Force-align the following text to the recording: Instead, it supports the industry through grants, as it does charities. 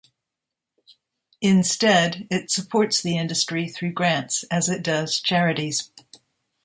Instead, 1.41 2.25
it 2.31 2.49
supports 2.49 3.03
the 3.03 3.19
industry 3.19 3.69
through 3.69 3.91
grants, 3.91 4.41
as 4.49 4.67
it 4.67 4.81
does 4.81 5.19
charities. 5.19 5.91